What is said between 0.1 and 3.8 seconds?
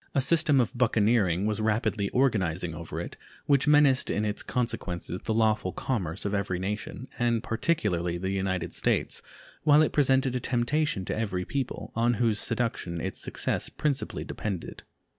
A system of buccaneering was rapidly organizing over it which